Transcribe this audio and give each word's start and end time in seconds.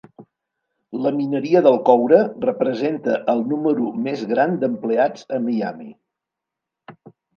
La 1.05 1.09
mineria 1.17 1.59
del 1.67 1.75
coure 1.89 2.21
representa 2.47 3.17
el 3.35 3.43
número 3.51 3.91
més 4.07 4.25
gran 4.33 4.57
d'empleats 4.65 5.29
a 5.39 5.41
Miami. 5.49 5.91